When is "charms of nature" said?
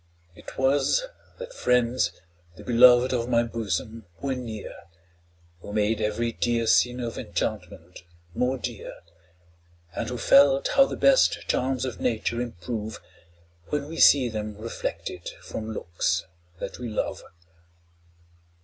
11.47-12.41